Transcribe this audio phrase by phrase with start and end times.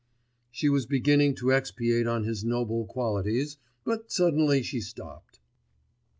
[0.49, 5.39] She was beginning to expatiate on his noble qualities, but suddenly she stopped....